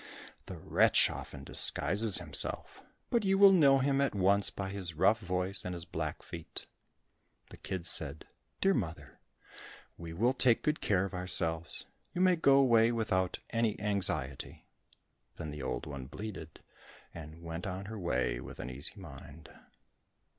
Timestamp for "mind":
18.99-19.49